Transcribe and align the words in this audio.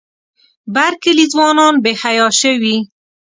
بر 0.75 0.93
کلي 1.03 1.25
ځوانان 1.33 1.75
بې 1.83 1.91
حیا 2.01 2.27
شوي. 2.41 2.77